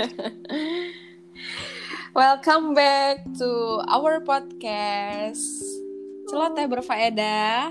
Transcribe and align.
Welcome 2.16 2.72
back 2.72 3.20
to 3.36 3.84
our 3.84 4.24
podcast 4.24 5.44
Celoteh 6.24 6.64
berfaedah 6.64 7.68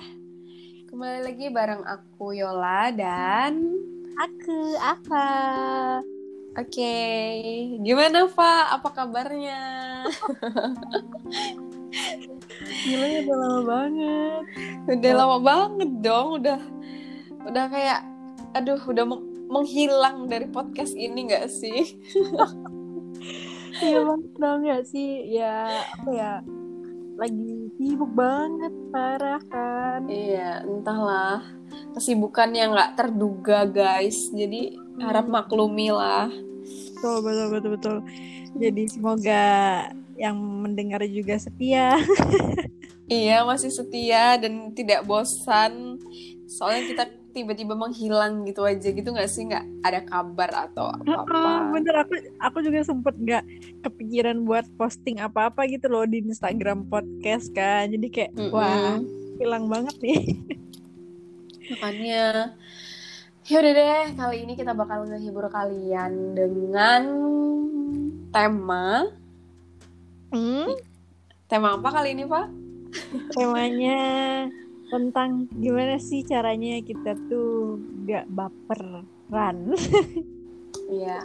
Kembali 0.94 1.26
lagi 1.26 1.50
bareng 1.50 1.82
aku 1.82 2.38
Yola 2.38 2.94
dan 2.94 3.74
Aku 4.20 4.76
apa? 4.84 5.28
Oke, 6.60 7.00
gimana 7.80 8.28
Pak? 8.28 8.64
Apa 8.76 8.92
kabarnya? 8.92 9.62
Gila 12.84 13.06
ya 13.08 13.20
udah 13.24 13.38
lama 13.40 13.62
banget. 13.64 14.44
Udah 14.92 15.12
lama 15.16 15.38
banget 15.40 15.92
dong, 16.04 16.44
udah 16.44 16.60
udah 17.48 17.66
kayak 17.72 18.04
aduh 18.52 18.82
udah 18.92 19.08
menghilang 19.50 20.30
dari 20.30 20.46
podcast 20.48 20.94
ini 20.94 21.28
gak 21.28 21.50
sih? 21.50 21.98
Iya 23.80 24.02
banget 24.06 24.34
dong 24.38 24.60
gak 24.66 24.86
sih? 24.88 25.34
Ya 25.34 25.84
apa 25.98 26.10
ya? 26.14 26.34
Lagi 27.20 27.74
sibuk 27.76 28.12
banget 28.16 28.72
parah 28.94 29.42
kan? 29.52 30.08
Iya, 30.08 30.64
entahlah 30.64 31.44
kesibukan 31.94 32.50
yang 32.56 32.72
nggak 32.72 32.96
terduga 32.96 33.68
guys. 33.68 34.32
Jadi 34.32 34.80
harap 35.04 35.28
maklumi 35.28 35.92
lah. 35.92 36.32
Betul 36.96 37.24
betul 37.24 37.48
betul 37.52 37.72
betul. 37.76 37.96
Jadi 38.56 38.84
semoga 38.88 39.46
yang 40.20 40.36
mendengar 40.36 41.04
juga 41.08 41.40
setia. 41.40 41.96
iya 43.12 43.44
masih 43.48 43.72
setia 43.72 44.36
dan 44.40 44.72
tidak 44.76 45.08
bosan. 45.08 46.00
Soalnya 46.50 46.84
kita 46.88 47.04
tiba-tiba 47.32 47.78
menghilang 47.78 48.44
gitu 48.46 48.66
aja 48.66 48.90
gitu 48.90 49.10
nggak 49.10 49.30
sih 49.30 49.48
nggak 49.50 49.66
ada 49.86 50.02
kabar 50.06 50.70
atau 50.70 50.90
apa-apa. 50.90 51.74
Bener 51.74 51.96
aku 52.02 52.14
aku 52.42 52.58
juga 52.66 52.84
sempet 52.84 53.16
nggak 53.16 53.44
kepikiran 53.86 54.44
buat 54.44 54.66
posting 54.76 55.22
apa-apa 55.22 55.70
gitu 55.70 55.88
loh 55.88 56.04
di 56.04 56.26
Instagram 56.26 56.90
podcast 56.90 57.54
kan. 57.54 57.90
Jadi 57.90 58.08
kayak 58.10 58.32
mm 58.34 58.42
-hmm. 58.50 58.54
wah 58.54 58.98
hilang 59.40 59.66
banget 59.70 59.96
nih. 60.02 60.22
Makanya 61.70 62.54
Yaudah 63.50 63.74
deh, 63.74 64.14
kali 64.14 64.46
ini 64.46 64.54
kita 64.54 64.78
bakal 64.78 65.10
ngehibur 65.10 65.50
kalian 65.50 66.38
dengan 66.38 67.02
tema. 68.30 69.10
Hmm? 70.30 70.78
Tema 71.50 71.74
apa 71.74 71.90
kali 71.90 72.14
ini, 72.14 72.30
Pak? 72.30 72.46
Temanya 73.34 74.02
tentang 74.90 75.46
gimana 75.54 76.02
sih 76.02 76.26
caranya 76.26 76.82
kita 76.82 77.16
tuh 77.30 77.80
gak 78.06 78.26
baperan. 78.30 79.58
Iya. 80.90 81.22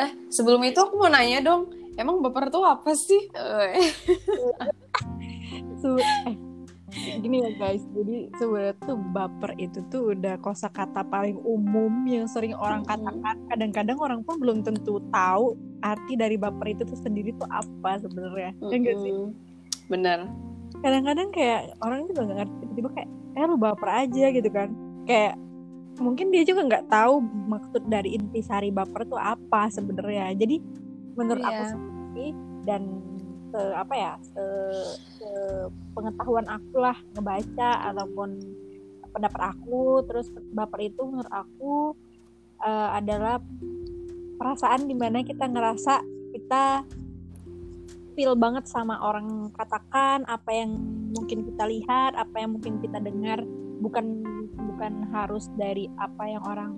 eh, 0.00 0.10
sebelum 0.32 0.64
itu 0.64 0.80
aku 0.80 0.96
mau 0.96 1.12
nanya 1.12 1.44
dong, 1.44 1.68
emang 2.00 2.24
baper 2.24 2.48
tuh 2.48 2.64
apa 2.64 2.96
sih? 2.96 3.28
so, 5.84 6.00
eh, 6.00 6.32
gini 7.20 7.44
ya 7.44 7.50
guys 7.60 7.84
jadi 7.92 8.32
sebenarnya 8.40 8.74
tuh 8.80 8.98
baper 9.12 9.52
itu 9.60 9.78
tuh 9.92 10.16
udah 10.16 10.40
kosakata 10.40 11.04
paling 11.04 11.36
umum 11.44 11.92
yang 12.08 12.24
sering 12.24 12.56
orang 12.56 12.82
katakan 12.88 13.36
kadang-kadang 13.52 13.98
orang 14.00 14.20
pun 14.24 14.40
belum 14.40 14.64
tentu 14.64 15.02
tahu 15.12 15.60
arti 15.84 16.16
dari 16.16 16.40
baper 16.40 16.72
itu 16.72 16.82
tuh 16.88 16.96
sendiri 16.96 17.36
tuh 17.36 17.48
apa 17.52 18.00
sebenarnya 18.00 18.56
mm 18.56 18.60
-hmm. 18.64 18.72
ya 18.72 18.76
gak 18.80 18.96
sih 19.04 19.12
benar 19.92 20.18
kadang-kadang 20.84 21.28
kayak 21.32 21.60
orang 21.80 22.04
juga 22.08 22.20
nggak 22.26 22.38
ngerti 22.42 22.54
tiba-tiba 22.62 22.88
kayak 22.96 23.10
eh 23.36 23.44
lu 23.44 23.56
baper 23.60 23.88
aja 23.92 24.26
gitu 24.32 24.48
kan 24.48 24.68
kayak 25.04 25.34
mungkin 25.96 26.28
dia 26.28 26.42
juga 26.44 26.60
nggak 26.68 26.86
tahu 26.92 27.24
maksud 27.48 27.82
dari 27.88 28.16
intisari 28.16 28.68
baper 28.68 29.08
tuh 29.08 29.20
apa 29.20 29.72
sebenarnya 29.72 30.36
jadi 30.36 30.60
menurut 31.16 31.40
yeah. 31.40 31.52
aku 31.52 31.62
sendiri 31.72 32.28
dan 32.68 32.82
se 33.52 33.60
apa 33.72 33.94
ya 33.94 34.12
se, 34.20 34.44
se 35.16 35.30
pengetahuan 35.96 36.44
aku 36.50 36.76
lah 36.82 36.96
ngebaca 37.16 37.70
ataupun 37.92 38.28
pendapat 39.16 39.40
aku 39.56 40.04
terus 40.04 40.28
baper 40.52 40.92
itu 40.92 41.00
menurut 41.08 41.32
aku 41.32 41.96
uh, 42.60 42.88
adalah 42.92 43.40
perasaan 44.36 44.84
di 44.84 44.92
mana 44.92 45.24
kita 45.24 45.48
ngerasa 45.48 46.04
kita 46.36 46.84
feel 48.16 48.32
banget 48.32 48.64
sama 48.64 48.96
orang 49.04 49.52
katakan 49.52 50.24
apa 50.24 50.48
yang 50.48 50.80
mungkin 51.12 51.44
kita 51.44 51.68
lihat 51.68 52.16
apa 52.16 52.36
yang 52.40 52.56
mungkin 52.56 52.80
kita 52.80 52.96
dengar 52.98 53.44
bukan 53.84 54.24
bukan 54.56 55.04
harus 55.12 55.52
dari 55.60 55.92
apa 56.00 56.24
yang 56.24 56.42
orang 56.48 56.72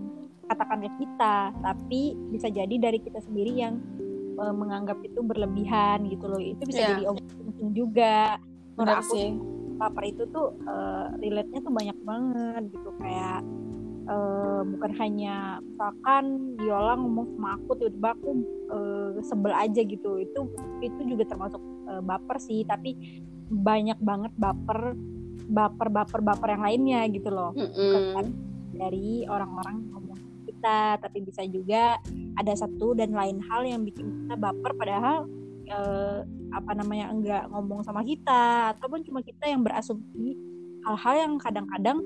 katakan 0.51 0.83
ke 0.83 0.91
kita 1.07 1.55
tapi 1.63 2.19
bisa 2.35 2.51
jadi 2.51 2.75
dari 2.75 2.99
kita 2.99 3.23
sendiri 3.23 3.55
yang 3.55 3.79
uh, 4.43 4.51
menganggap 4.51 4.99
itu 5.07 5.23
berlebihan 5.23 6.11
gitu 6.11 6.27
loh 6.27 6.43
itu 6.43 6.63
bisa 6.67 6.83
yeah. 6.83 6.91
jadi 6.99 7.05
omongan 7.15 7.69
juga 7.71 8.17
menurut 8.75 8.99
aku 9.07 9.15
sih. 9.15 9.31
paper 9.79 10.05
itu 10.11 10.23
tuh 10.35 10.59
uh, 10.67 11.15
relate-nya 11.23 11.61
tuh 11.63 11.73
banyak 11.75 11.99
banget 12.03 12.63
gitu 12.75 12.91
kayak 12.99 13.47
uh, 14.09 14.63
bukan 14.65 14.93
hanya 14.99 15.61
misalkan 15.63 16.57
Yola 16.59 16.97
ngomong 16.99 17.37
sama 17.37 17.61
aku 17.61 17.71
tiba-tiba 17.79 18.09
aku 18.17 18.31
uh, 18.73 19.11
sebel 19.23 19.53
aja 19.55 19.81
gitu 19.85 20.19
itu 20.19 20.41
itu 20.83 21.01
juga 21.05 21.25
termasuk 21.29 21.61
uh, 21.87 22.03
baper 22.03 22.41
sih 22.41 22.65
tapi 22.65 23.23
banyak 23.49 24.01
banget 24.01 24.33
baper 24.37 24.97
baper 25.49 25.89
baper 25.89 26.21
baper 26.21 26.49
yang 26.57 26.65
lainnya 26.65 27.01
gitu 27.09 27.29
loh 27.33 27.53
mm 27.57 27.69
-hmm. 27.69 27.93
bukan 27.93 28.27
dari 28.77 29.25
orang-orang 29.25 29.77
ngomong 29.93 30.19
kita 30.45 31.01
tapi 31.01 31.25
bisa 31.25 31.47
juga 31.49 31.97
ada 32.37 32.53
satu 32.53 32.93
dan 32.93 33.15
lain 33.15 33.41
hal 33.47 33.65
yang 33.65 33.83
bikin 33.87 34.27
kita 34.27 34.35
baper 34.37 34.73
padahal 34.77 35.25
eh, 35.69 36.19
apa 36.53 36.73
namanya 36.73 37.13
enggak 37.13 37.45
ngomong 37.53 37.85
sama 37.85 38.03
kita 38.03 38.75
ataupun 38.77 39.05
cuma 39.05 39.21
kita 39.21 39.49
yang 39.49 39.61
berasumsi 39.63 40.35
hal-hal 40.85 41.15
yang 41.15 41.33
kadang-kadang 41.37 42.01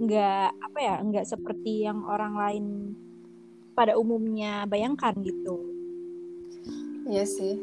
enggak 0.00 0.54
apa 0.58 0.78
ya 0.80 0.94
enggak 0.98 1.26
seperti 1.28 1.86
yang 1.86 2.02
orang 2.06 2.34
lain 2.34 2.66
pada 3.74 3.98
umumnya 3.98 4.66
bayangkan 4.66 5.14
gitu. 5.22 5.60
Iya 7.10 7.24
sih. 7.26 7.60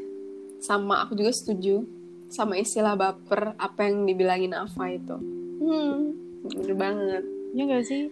Sama 0.61 1.03
aku 1.03 1.17
juga 1.17 1.31
setuju 1.33 1.83
sama 2.31 2.55
istilah 2.55 2.95
baper 2.95 3.57
apa 3.59 3.87
yang 3.87 4.07
dibilangin 4.07 4.55
Ava 4.55 4.85
itu. 4.91 5.17
Hmm 5.59 6.15
bener 6.47 6.73
banget. 6.75 7.23
Ya 7.51 7.61
enggak 7.67 7.83
sih? 7.87 8.11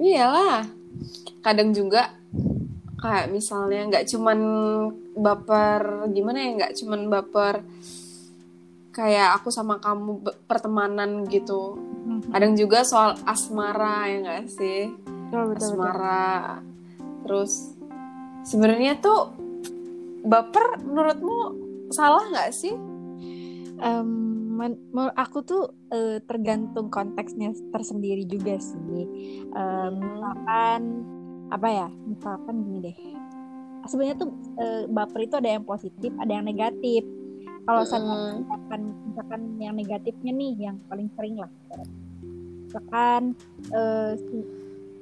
Iyalah. 0.00 0.68
Kadang 1.44 1.72
juga 1.76 2.16
kayak 3.00 3.32
misalnya 3.32 3.88
nggak 3.88 4.06
cuman 4.12 4.38
baper 5.16 6.08
gimana 6.12 6.38
ya 6.44 6.50
nggak 6.60 6.74
cuman 6.76 7.00
baper 7.08 7.64
kayak 8.90 9.38
aku 9.38 9.54
sama 9.54 9.78
kamu 9.78 10.22
pertemanan 10.50 11.26
gitu 11.30 11.78
hmm. 11.78 12.34
kadang 12.34 12.58
juga 12.58 12.82
soal 12.82 13.14
asmara 13.24 14.10
ya 14.10 14.16
nggak 14.22 14.44
sih 14.50 14.90
oh, 15.34 15.54
betul, 15.54 15.78
asmara 15.78 16.58
betul. 16.58 17.18
terus 17.24 17.52
sebenarnya 18.44 18.98
tuh 18.98 19.30
baper 20.26 20.82
menurutmu 20.82 21.38
salah 21.94 22.26
nggak 22.28 22.50
sih 22.50 22.74
um, 23.80 24.40
menurut 24.60 25.16
aku 25.16 25.40
tuh 25.40 25.72
uh, 25.88 26.20
tergantung 26.28 26.92
konteksnya 26.92 27.56
tersendiri 27.72 28.28
juga 28.28 28.60
sih. 28.60 29.04
Um, 29.56 29.92
misalkan 29.96 30.80
apa 31.48 31.68
ya? 31.68 31.88
Misalkan 31.88 32.54
gini 32.68 32.78
deh. 32.84 32.96
Sebenarnya 33.88 34.16
tuh 34.20 34.30
uh, 34.60 34.84
baper 34.92 35.24
itu 35.24 35.34
ada 35.40 35.56
yang 35.56 35.64
positif, 35.64 36.12
ada 36.20 36.32
yang 36.36 36.44
negatif. 36.44 37.02
Kalau 37.64 37.82
mm. 37.84 38.44
misalkan 38.44 38.80
misalkan 39.10 39.40
yang 39.60 39.74
negatifnya 39.76 40.32
nih 40.32 40.52
yang 40.70 40.76
paling 40.88 41.08
sering 41.14 41.36
lah. 41.38 41.50
Misalkan 42.66 43.22
uh, 43.74 44.12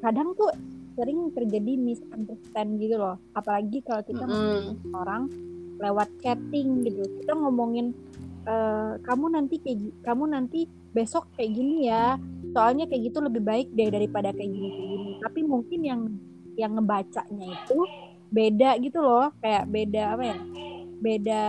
kadang 0.00 0.32
tuh 0.34 0.50
sering 0.98 1.30
terjadi 1.30 1.78
misunderstand 1.78 2.82
gitu 2.82 2.98
loh. 2.98 3.16
Apalagi 3.34 3.82
kalau 3.86 4.02
kita 4.02 4.24
mm. 4.26 4.94
orang 4.94 5.30
lewat 5.78 6.10
chatting 6.22 6.82
gitu. 6.82 7.06
Kita 7.22 7.38
ngomongin 7.38 7.94
Eh, 8.48 8.92
kamu 9.04 9.36
nanti 9.36 9.60
kayak 9.60 9.92
kamu 10.00 10.24
nanti 10.32 10.64
besok 10.96 11.28
kayak 11.36 11.52
gini 11.52 11.92
ya 11.92 12.16
soalnya 12.56 12.88
kayak 12.88 13.12
gitu 13.12 13.20
lebih 13.20 13.44
baik 13.44 13.68
deh 13.76 13.92
daripada 13.92 14.32
kayak 14.32 14.48
gini 14.48 14.68
kayak 14.72 14.88
gini 14.88 15.10
tapi 15.20 15.40
mungkin 15.44 15.80
yang 15.84 16.00
yang 16.56 16.72
ngebacanya 16.72 17.44
itu 17.44 17.78
beda 18.32 18.80
gitu 18.80 19.04
loh 19.04 19.28
kayak 19.44 19.68
beda 19.68 20.16
apa 20.16 20.24
ya 20.32 20.36
beda 20.98 21.42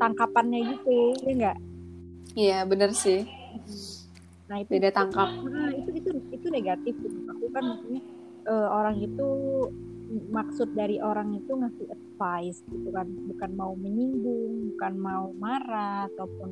tangkapannya 0.00 0.60
gitu 0.76 1.18
ya 1.24 1.32
enggak 1.32 1.58
iya 2.38 2.58
bener 2.62 2.94
sih. 2.94 3.26
Nah 4.48 4.64
itu 4.64 4.70
beda 4.78 4.90
tangkap. 4.94 5.28
nah, 5.44 5.70
itu 5.74 5.90
itu 5.98 6.10
itu 6.32 6.46
negatif 6.48 6.94
aku. 7.28 7.44
Kan 7.52 7.62
maksudnya 7.74 8.02
uh, 8.48 8.68
orang 8.72 8.96
itu 9.02 9.28
maksud 10.32 10.72
dari 10.72 10.96
orang 11.04 11.36
itu 11.36 11.52
ngasih 11.52 11.86
advice 11.92 12.64
gitu 12.70 12.88
kan. 12.94 13.06
Bukan 13.28 13.50
mau 13.58 13.76
menyinggung 13.76 14.74
bukan 14.74 14.94
mau 14.96 15.34
marah 15.36 16.08
ataupun 16.14 16.50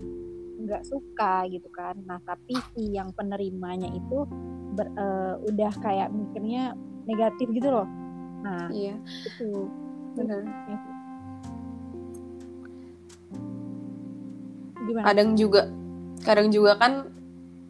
nggak 0.67 0.85
suka 0.85 1.49
gitu 1.49 1.69
kan. 1.73 1.97
Nah 2.05 2.21
tapi 2.27 2.59
si 2.77 2.93
yang 2.97 3.13
penerimanya 3.17 3.89
itu 3.95 4.29
ber, 4.77 4.91
uh, 4.99 5.41
udah 5.49 5.73
kayak 5.81 6.13
mikirnya 6.13 6.77
negatif 7.09 7.49
gitu 7.55 7.69
loh. 7.73 7.89
Nah 8.45 8.69
iya. 8.75 8.99
itu. 9.25 9.71
Benar 10.17 10.96
gimana 14.87 15.05
kadang 15.05 15.35
juga 15.35 15.63
kadang 16.23 16.49
juga 16.49 16.73
kan 16.79 16.93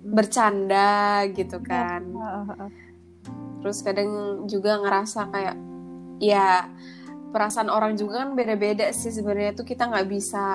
bercanda 0.07 0.89
gitu 1.33 1.59
kan 1.61 2.01
Heeh, 2.07 2.45
heeh. 2.47 2.71
terus 3.61 3.83
kadang 3.83 4.11
juga 4.47 4.79
ngerasa 4.79 5.27
kayak 5.29 5.57
ya 6.23 6.71
perasaan 7.35 7.69
orang 7.69 7.99
juga 7.99 8.23
kan 8.23 8.33
beda-beda 8.33 8.87
sih 8.93 9.11
sebenarnya 9.11 9.53
tuh 9.53 9.67
kita 9.67 9.91
nggak 9.91 10.09
bisa 10.09 10.47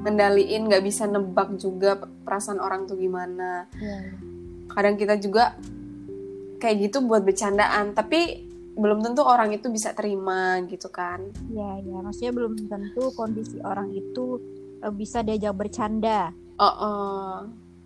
ngendaliin 0.00 0.64
nggak 0.66 0.84
bisa 0.84 1.04
nebak 1.04 1.54
juga 1.56 1.98
perasaan 2.24 2.58
orang 2.58 2.88
tuh 2.88 2.96
gimana 2.96 3.68
Iya, 3.76 3.96
iya. 4.00 4.12
kadang 4.72 4.96
kita 4.96 5.20
juga 5.20 5.54
kayak 6.56 6.88
gitu 6.88 7.04
buat 7.04 7.20
bercandaan 7.22 7.92
tapi 7.92 8.49
belum 8.80 9.04
tentu 9.04 9.20
orang 9.22 9.52
itu 9.52 9.68
bisa 9.68 9.92
terima 9.92 10.56
gitu 10.64 10.88
kan 10.88 11.20
Iya, 11.52 11.84
iya. 11.84 11.98
Maksudnya 12.00 12.32
belum 12.32 12.56
tentu 12.64 13.12
kondisi 13.12 13.60
orang 13.60 13.92
itu 13.92 14.40
eh, 14.80 14.88
bisa 14.90 15.20
diajak 15.20 15.52
bercanda. 15.52 16.32
oh, 16.56 16.64
oh. 16.64 17.34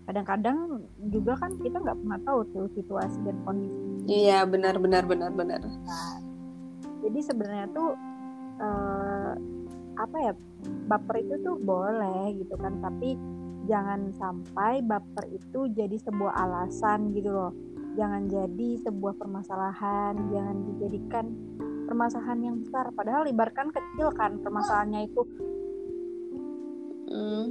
Kadang-kadang 0.05 0.85
juga 1.09 1.33
kan 1.35 1.57
kita 1.59 1.81
nggak 1.81 1.97
pernah 1.97 2.19
tahu 2.23 2.39
tuh 2.53 2.65
situasi 2.71 3.17
dan 3.25 3.35
kondisi. 3.41 3.81
iya 4.05 4.45
benar 4.45 4.77
benar 4.77 5.01
benar 5.03 5.33
benar 5.33 5.61
Jadi 7.01 7.19
sebenarnya 7.21 7.67
tuh 7.73 7.89
eh, 8.61 9.33
apa 9.95 10.17
ya 10.21 10.33
baper 10.85 11.25
itu 11.25 11.35
tuh 11.41 11.57
boleh 11.57 12.37
gitu 12.37 12.53
kan, 12.55 12.77
tapi 12.79 13.17
jangan 13.65 14.13
sampai 14.13 14.85
baper 14.85 15.25
itu 15.33 15.73
jadi 15.73 15.97
sebuah 15.97 16.33
alasan 16.37 17.09
gitu 17.17 17.33
loh. 17.33 17.51
Jangan 17.95 18.27
jadi 18.27 18.69
sebuah 18.83 19.15
permasalahan, 19.15 20.13
jangan 20.31 20.55
dijadikan 20.75 21.25
permasalahan 21.87 22.39
yang 22.43 22.55
besar. 22.59 22.91
Padahal 22.91 23.23
ibaratkan 23.31 23.71
kecil 23.71 24.11
kan 24.11 24.35
permasalahannya 24.43 25.07
itu. 25.07 25.21
Hmm, 27.07 27.45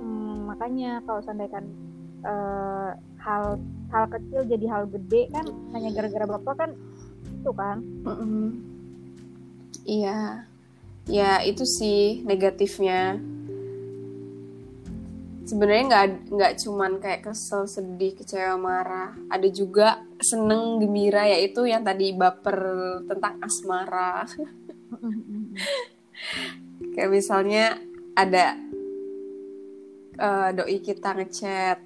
Hmm, 0.00 0.34
makanya 0.50 1.00
kalau 1.08 1.24
seandainya 1.24 1.64
eh, 2.20 2.90
hal 3.24 3.44
hal 3.88 4.04
kecil 4.12 4.40
jadi 4.44 4.66
hal 4.68 4.82
gede 4.92 5.32
kan 5.32 5.46
hanya 5.72 5.88
gara-gara 5.96 6.26
bapak 6.28 6.54
kan 6.60 6.70
itu 7.40 7.50
kan? 7.56 7.80
Mm-mm. 8.04 8.46
iya. 9.88 10.44
Ya 11.08 11.42
itu 11.42 11.64
sih 11.66 12.22
negatifnya 12.22 13.18
sebenarnya 15.50 15.84
nggak 15.90 16.06
nggak 16.30 16.52
cuman 16.62 16.92
kayak 17.02 17.26
kesel 17.26 17.66
sedih 17.66 18.14
kecewa 18.14 18.54
marah. 18.54 19.10
Ada 19.26 19.48
juga 19.50 20.06
seneng 20.22 20.78
gembira 20.78 21.26
yaitu 21.26 21.66
yang 21.66 21.82
tadi 21.82 22.14
baper 22.14 22.58
tentang 23.10 23.42
asmara. 23.42 24.22
Kayak 26.94 27.10
misalnya 27.10 27.64
ada 28.14 28.54
eh, 30.14 30.48
doi 30.54 30.78
kita 30.78 31.18
ngechat 31.18 31.82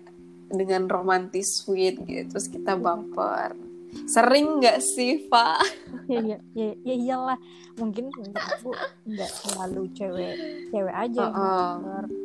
dengan 0.53 0.85
romantis 0.87 1.65
sweet 1.65 2.05
gitu 2.05 2.29
terus 2.29 2.53
kita 2.53 2.77
baper. 2.77 3.57
Sering 4.05 4.59
nggak 4.59 4.83
sih 4.83 5.31
pak 5.31 5.63
ya, 6.11 6.21
ya, 6.21 6.39
ya, 6.53 6.75
ya 6.83 6.95
iyalah. 6.95 7.39
Mungkin 7.79 8.11
aku 8.35 8.75
nggak 9.09 9.33
selalu 9.33 9.89
cewek 9.97 10.35
cewek 10.69 10.95
aja 10.95 11.31
yang 11.31 11.33
Oh-oh. 11.33 11.73
baper 11.81 12.24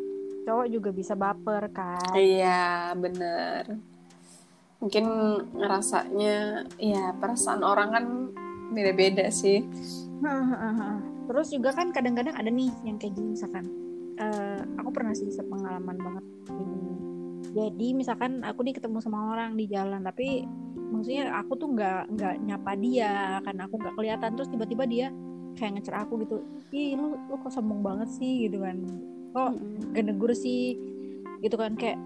cowok 0.49 0.65
juga 0.73 0.89
bisa 0.89 1.13
baper 1.13 1.69
kan. 1.69 2.17
Iya 2.17 2.97
bener. 2.97 3.77
Mungkin 4.81 5.05
ngerasanya 5.53 6.65
ya 6.81 7.13
perasaan 7.13 7.61
orang 7.61 7.89
kan 7.93 8.05
beda-beda 8.73 9.29
sih. 9.29 9.61
Terus 11.29 11.47
juga 11.53 11.69
kan 11.77 11.93
kadang-kadang 11.93 12.33
ada 12.33 12.49
nih 12.49 12.73
yang 12.81 12.97
kayak 12.97 13.13
gini 13.13 13.37
misalkan 13.37 13.69
eh, 14.17 14.61
aku 14.81 14.89
pernah 14.89 15.13
sih 15.13 15.29
sepengalaman 15.29 15.97
banget 16.01 16.25
ini 16.57 16.89
jadi 17.49 17.87
misalkan 17.97 18.45
aku 18.45 18.61
nih 18.61 18.77
ketemu 18.77 19.01
sama 19.01 19.33
orang 19.33 19.57
di 19.57 19.65
jalan 19.65 20.05
tapi 20.05 20.45
maksudnya 20.89 21.33
aku 21.37 21.57
tuh 21.57 21.69
nggak 21.73 22.13
nggak 22.13 22.35
nyapa 22.45 22.71
dia 22.77 23.41
karena 23.45 23.61
aku 23.65 23.75
nggak 23.77 23.95
kelihatan. 23.97 24.29
Terus 24.37 24.49
tiba-tiba 24.53 24.83
dia 24.85 25.07
kayak 25.57 25.81
ngecer 25.81 25.95
aku 25.97 26.21
gitu 26.23 26.35
ih 26.69 26.93
lu 26.93 27.17
lu 27.17 27.35
kok 27.41 27.51
sombong 27.53 27.81
banget 27.81 28.09
sih? 28.13 28.49
Gitu 28.49 28.61
kan 28.61 28.77
kok 29.31 29.55
Mm-mm. 29.55 29.93
gak 29.93 30.03
negur 30.05 30.31
sih 30.33 30.75
gitu 31.39 31.55
kan 31.55 31.75
kayak 31.79 31.97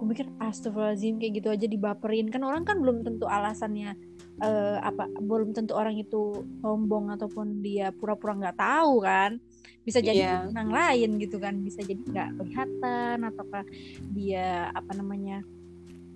aku 0.00 0.08
mikir 0.08 0.26
astagfirullahaladzim 0.40 1.20
kayak 1.20 1.32
gitu 1.44 1.48
aja 1.52 1.66
dibaperin. 1.68 2.32
Kan 2.32 2.40
orang 2.40 2.64
kan 2.64 2.80
belum 2.80 3.04
tentu 3.04 3.28
alasannya 3.28 3.92
eh, 4.40 4.78
apa 4.80 5.12
belum 5.20 5.52
tentu 5.52 5.76
orang 5.76 6.00
itu 6.00 6.40
sombong 6.64 7.12
ataupun 7.12 7.60
dia 7.60 7.92
pura-pura 7.92 8.32
nggak 8.32 8.56
tahu 8.56 9.04
kan. 9.04 9.36
Bisa 9.84 10.00
jadi 10.00 10.24
Iya. 10.24 10.48
orang 10.56 10.72
lain 10.72 11.10
gitu 11.20 11.36
kan 11.36 11.60
bisa 11.60 11.84
jadi 11.84 12.00
nggak 12.00 12.28
kelihatan 12.40 13.16
ataukah 13.28 13.64
dia 14.16 14.72
apa 14.72 14.92
namanya 14.96 15.44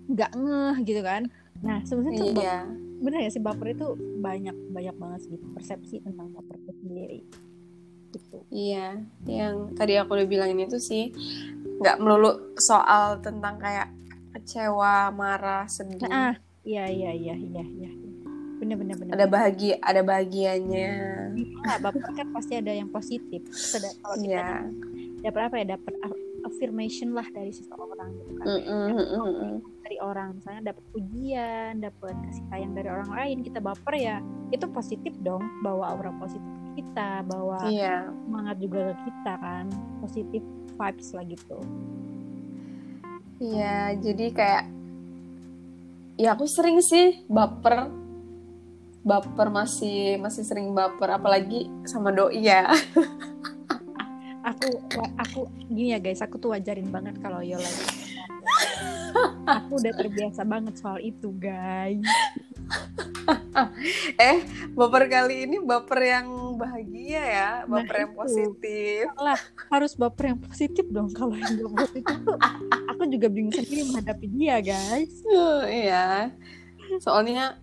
nggak 0.09 0.33
ngeh 0.33 0.77
gitu 0.89 1.05
kan. 1.05 1.29
Nah 1.61 1.85
sebenarnya 1.85 2.25
tuh 2.25 2.29
iya. 2.41 2.65
bener 3.05 3.21
ya 3.21 3.31
sih 3.37 3.45
baper 3.45 3.77
itu 3.77 3.93
banyak 4.25 4.57
banyak 4.73 4.97
banget 4.97 5.21
sih 5.29 5.37
persepsi 5.53 6.01
tentang 6.01 6.33
baper 6.33 6.57
itu 6.57 6.73
sendiri 6.81 7.21
gitu 8.15 8.39
iya 8.55 8.97
yang 9.27 9.75
tadi 9.75 9.99
aku 9.99 10.15
udah 10.15 10.29
bilangin 10.31 10.65
itu 10.65 10.79
sih 10.79 11.11
nggak 11.83 11.99
melulu 11.99 12.55
soal 12.57 13.19
tentang 13.19 13.59
kayak 13.59 13.91
kecewa 14.33 15.11
marah 15.11 15.67
sedih 15.67 15.99
ah 16.07 16.35
iya 16.63 16.87
iya 16.87 17.11
iya 17.11 17.35
iya 17.35 17.63
iya 17.67 17.91
bener 18.63 18.79
bener 18.79 18.95
bener 18.97 19.13
ada 19.19 19.27
bahagia 19.27 19.77
ada 19.83 20.01
bahagianya 20.01 20.91
Nah, 21.65 21.81
baper 21.81 22.13
kan 22.13 22.29
pasti 22.29 22.61
ada 22.61 22.71
yang 22.71 22.93
positif. 22.93 23.41
Terus 23.49 23.73
ada- 23.81 23.97
kalau 24.05 24.17
kita 24.21 24.29
iya 24.29 24.53
dapat 25.25 25.43
apa 25.49 25.55
ya? 25.57 25.67
Dapat 25.75 25.95
affirmation 26.45 27.17
lah 27.17 27.25
dari 27.33 27.51
seseorang 27.51 28.11
gitu 28.21 28.33
kan. 28.37 28.45
Mm-mm, 28.47 28.87
mm-mm. 28.93 29.53
Dari 29.81 29.97
orang 29.99 30.37
misalnya 30.37 30.77
dapat 30.77 30.85
pujian, 30.93 31.81
dapat 31.81 32.15
kasih 32.29 32.45
sayang 32.53 32.77
dari 32.77 32.89
orang 32.93 33.11
lain, 33.17 33.37
kita 33.41 33.59
baper 33.65 33.95
ya. 33.97 34.17
Itu 34.53 34.69
positif 34.71 35.17
dong, 35.25 35.41
bawa 35.65 35.97
aura 35.97 36.13
positif 36.21 36.53
kita, 36.75 37.23
bawa 37.27 37.71
iya 37.71 38.11
semangat 38.27 38.57
juga 38.59 38.79
ke 38.93 38.95
kita 39.09 39.33
kan. 39.39 39.65
Positif 40.03 40.43
vibes 40.75 41.09
lah 41.15 41.25
gitu. 41.27 41.59
Iya, 43.43 43.99
jadi 43.99 44.27
kayak 44.31 44.65
ya 46.19 46.39
aku 46.39 46.47
sering 46.47 46.79
sih 46.83 47.27
baper. 47.27 47.91
Baper 49.05 49.53
masih 49.53 50.17
masih 50.17 50.49
sering 50.49 50.73
baper 50.73 51.21
apalagi 51.21 51.69
sama 51.85 52.09
doi 52.11 52.41
ya. 52.41 52.71
Aku 54.45 54.77
aku 55.17 55.41
gini 55.73 55.97
ya 55.97 56.01
guys, 56.05 56.21
aku 56.21 56.37
tuh 56.37 56.53
wajarin 56.53 56.93
banget 56.93 57.17
kalau 57.25 57.41
Yola 57.41 57.65
gitu. 57.65 58.05
Aku 59.45 59.81
udah 59.81 59.93
terbiasa 59.97 60.45
banget 60.45 60.75
soal 60.77 61.01
itu, 61.01 61.33
guys. 61.37 62.05
Eh, 64.21 64.45
baper 64.77 65.09
kali 65.09 65.49
ini 65.49 65.57
baper 65.63 66.01
yang 66.05 66.27
bahagia 66.57 67.23
ya, 67.23 67.51
Nah, 67.65 67.81
baper 67.83 67.97
yang 68.07 68.13
itu. 68.13 68.21
positif. 68.21 69.05
lah 69.19 69.41
harus 69.71 69.93
baper 69.95 70.25
yang 70.35 70.41
positif 70.41 70.85
dong 70.89 71.09
kalau 71.11 71.35
yang 71.35 71.55
gak 71.55 71.75
positif 71.87 72.17
tuh 72.23 72.39
aku 72.89 73.03
juga 73.11 73.27
bingung 73.29 73.53
sendiri 73.53 73.83
menghadapi 73.89 74.27
dia 74.31 74.57
guys 74.59 75.13
Uh, 75.25 75.67
iya. 75.67 76.31
Soalnya 77.01 77.59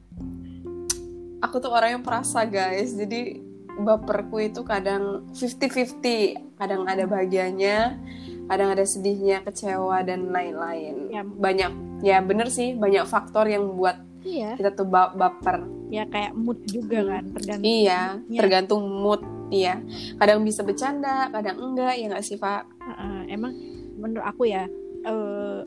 aku 1.41 1.57
tuh 1.57 1.71
orang 1.71 1.99
yang 1.99 2.03
perasa, 2.03 2.45
guys. 2.45 2.93
Jadi 2.93 3.41
baperku 3.81 4.37
itu 4.43 4.61
kadang 4.61 5.25
50-50. 5.33 6.57
Kadang 6.59 6.85
ada 6.85 7.07
bahagianya, 7.09 7.97
kadang 8.45 8.69
ada 8.75 8.85
sedihnya, 8.85 9.41
kecewa 9.41 10.05
dan 10.05 10.29
lain-lain. 10.29 11.09
Ya. 11.09 11.21
Banyak 11.25 11.71
ya 12.05 12.21
bener 12.21 12.49
sih, 12.49 12.77
banyak 12.77 13.05
faktor 13.09 13.49
yang 13.49 13.73
buat 13.77 13.97
iya 14.23 14.53
kita 14.53 14.71
tuh 14.71 14.85
ba- 14.85 15.11
baper. 15.11 15.65
ya 15.87 16.07
kayak 16.07 16.31
mood 16.33 16.63
juga 16.63 17.03
kan 17.03 17.23
tergantung 17.31 17.67
Iya, 17.67 18.01
moodnya. 18.15 18.39
tergantung 18.39 18.83
mood. 18.87 19.21
Iya. 19.49 19.75
Kadang 20.15 20.39
bisa 20.41 20.63
bercanda, 20.63 21.27
kadang 21.27 21.59
enggak, 21.59 21.99
ya 21.99 22.07
nggak 22.07 22.23
sih, 22.23 22.39
Pak? 22.39 22.63
Heeh, 22.79 23.19
emang 23.29 23.51
menurut 23.93 24.23
aku 24.23 24.47
ya 24.47 24.71
eh, 25.03 25.59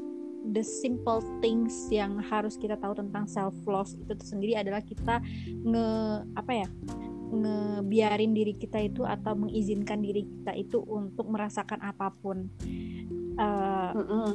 the 0.46 0.62
simple 0.62 1.20
things 1.38 1.72
yang 1.88 2.16
harus 2.18 2.54
kita 2.54 2.74
tahu 2.74 2.94
tentang 2.94 3.24
self 3.24 3.52
love 3.64 3.88
itu 3.90 4.16
sendiri 4.18 4.56
adalah 4.56 4.80
kita 4.80 5.20
nge 5.62 5.88
apa 6.32 6.52
ya 6.54 6.68
ngebiarin 7.26 8.32
diri 8.32 8.54
kita 8.54 8.78
itu 8.78 9.02
atau 9.02 9.34
mengizinkan 9.34 9.98
diri 9.98 10.22
kita 10.22 10.52
itu 10.54 10.80
untuk 10.80 11.26
merasakan 11.26 11.80
apa 11.80 12.08
pun 12.14 12.48
Eh, 13.34 13.90
Mm-mm. 13.92 14.30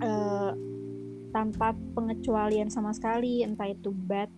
eh, 0.00 0.50
tanpa 1.30 1.76
pengecualian 1.94 2.72
sama 2.72 2.92
sekali 2.96 3.44
entah 3.44 3.68
itu 3.68 3.92
bad 3.92 4.30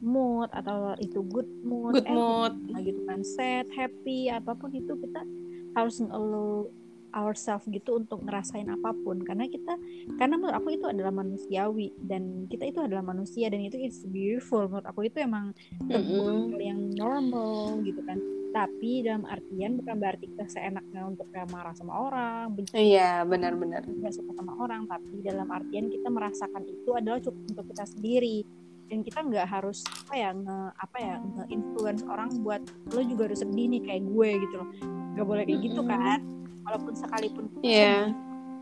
mood 0.00 0.52
atau 0.52 0.92
itu 1.00 1.24
good 1.26 1.48
mood 1.64 1.96
Good 1.96 2.08
eh, 2.08 2.14
mood. 2.14 2.52
gitu 2.84 3.00
kan 3.08 3.20
sad 3.24 3.66
happy 3.72 4.28
apa 4.28 4.52
pun 4.54 4.70
itu 4.70 4.92
kita 4.92 5.22
harus 5.76 6.00
allow 6.08 6.68
ourselves 7.16 7.64
gitu 7.72 8.04
untuk 8.04 8.20
ngerasain 8.28 8.68
apa 8.68 8.92
pun. 8.92 9.24
Karena 9.24 9.48
kita 9.48 9.80
karena 10.20 10.36
menurut 10.36 10.56
aku 10.60 10.68
itu 10.76 10.84
adalah 10.84 11.10
manusiawi 11.10 11.96
dan 12.04 12.44
kita 12.46 12.68
itu 12.68 12.84
adalah 12.84 13.02
manusia 13.02 13.48
dan 13.48 13.64
itu 13.64 13.80
is 13.80 14.04
beautiful. 14.04 14.68
Menurut 14.68 14.86
aku 14.86 15.08
itu 15.08 15.16
emang 15.24 15.56
hal 15.88 16.60
yang 16.60 16.92
normal 16.92 17.80
gitu 17.80 18.04
kan. 18.04 18.20
Tapi 18.52 19.04
dalam 19.04 19.24
artian 19.28 19.76
bukan 19.76 19.96
berarti 20.00 20.32
kita 20.32 20.48
seenaknya 20.48 21.04
untuk 21.08 21.28
kayak 21.28 21.48
marah 21.52 21.76
sama 21.76 21.92
orang 21.92 22.56
benci 22.56 22.72
iya 22.72 23.20
benar-benar 23.24 23.84
nggak 23.84 24.12
suka 24.12 24.32
sama 24.36 24.52
orang. 24.60 24.84
Tapi 24.84 25.24
dalam 25.24 25.48
artian 25.48 25.88
kita 25.88 26.12
merasakan 26.12 26.62
itu 26.68 26.90
adalah 26.92 27.18
cukup 27.24 27.42
untuk 27.56 27.64
kita 27.72 27.84
sendiri. 27.88 28.44
Dan 28.86 29.02
kita 29.02 29.18
nggak 29.18 29.50
harus 29.50 29.82
apa 29.82 30.14
ya 30.14 30.30
nge 30.30 30.58
apa 30.78 30.96
ya 31.02 31.14
nge 31.18 31.44
influence 31.50 32.06
orang 32.06 32.30
buat 32.46 32.62
lo 32.94 33.02
juga 33.02 33.26
harus 33.26 33.42
sedih 33.42 33.66
nih 33.66 33.82
kayak 33.82 34.02
gue 34.06 34.30
gitu 34.46 34.54
loh. 34.62 34.68
Nggak 35.18 35.26
boleh 35.26 35.42
kayak 35.42 35.60
gitu 35.66 35.82
kan 35.82 36.20
walaupun 36.66 36.92
sekalipun 36.98 37.44
kita 37.54 37.62
Iya. 37.62 37.86
sedih, 37.86 38.14